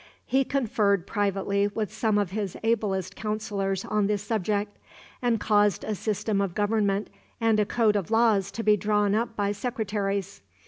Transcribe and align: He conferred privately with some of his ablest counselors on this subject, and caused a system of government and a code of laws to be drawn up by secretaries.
He 0.25 0.43
conferred 0.43 1.05
privately 1.05 1.67
with 1.67 1.93
some 1.93 2.17
of 2.17 2.31
his 2.31 2.57
ablest 2.63 3.15
counselors 3.15 3.85
on 3.85 4.07
this 4.07 4.23
subject, 4.23 4.75
and 5.21 5.39
caused 5.39 5.83
a 5.83 5.93
system 5.93 6.41
of 6.41 6.55
government 6.55 7.11
and 7.39 7.59
a 7.59 7.67
code 7.67 7.95
of 7.95 8.09
laws 8.09 8.49
to 8.53 8.63
be 8.63 8.75
drawn 8.75 9.13
up 9.13 9.35
by 9.35 9.51
secretaries. 9.51 10.41